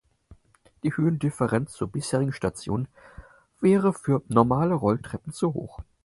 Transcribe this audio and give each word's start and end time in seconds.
Die 0.81 0.97
Höhendifferenz 0.97 1.73
zur 1.73 1.87
bisherigen 1.87 2.33
Station 2.33 2.87
wäre 3.59 3.93
für 3.93 4.23
normale 4.29 4.73
Rolltreppen 4.73 5.31
zu 5.31 5.53
hoch. 5.53 5.77